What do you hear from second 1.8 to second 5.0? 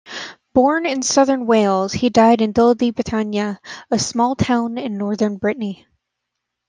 he died in Dol-de-Bretagne, a small town in